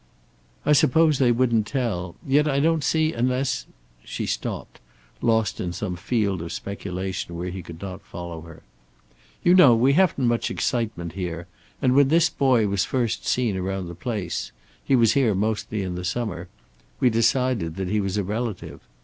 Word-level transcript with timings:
"I 0.65 0.73
suppose 0.73 1.19
they 1.19 1.31
wouldn't 1.31 1.67
tell. 1.67 2.15
Yet 2.25 2.47
I 2.47 2.59
don't 2.59 2.83
see, 2.83 3.13
unless" 3.13 3.67
She 4.03 4.25
stopped, 4.25 4.79
lost 5.21 5.61
in 5.61 5.73
some 5.73 5.95
field 5.95 6.41
of 6.41 6.51
speculation 6.51 7.37
where 7.37 7.51
he 7.51 7.61
could 7.61 7.79
not 7.83 8.01
follow 8.01 8.41
her. 8.41 8.63
"You 9.43 9.53
know, 9.53 9.75
we 9.75 9.93
haven't 9.93 10.25
much 10.25 10.49
excitement 10.49 11.11
here, 11.11 11.45
and 11.83 11.93
when 11.93 12.07
this 12.07 12.31
boy 12.31 12.67
was 12.67 12.83
first 12.83 13.27
seen 13.27 13.55
around 13.55 13.89
the 13.89 13.93
place 13.93 14.51
he 14.83 14.95
was 14.95 15.13
here 15.13 15.35
mostly 15.35 15.83
in 15.83 15.93
the 15.93 16.03
summer 16.03 16.47
we 16.99 17.11
decided 17.11 17.75
that 17.75 17.87
he 17.89 17.99
was 18.01 18.17
a 18.17 18.23
relative. 18.23 18.81